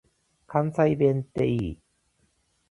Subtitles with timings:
[0.47, 1.79] 関西弁って良い。